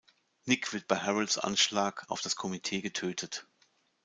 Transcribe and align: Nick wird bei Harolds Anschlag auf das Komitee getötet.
Nick 0.47 0.73
wird 0.73 0.87
bei 0.87 0.97
Harolds 0.97 1.37
Anschlag 1.37 2.05
auf 2.09 2.21
das 2.21 2.35
Komitee 2.35 2.81
getötet. 2.81 3.45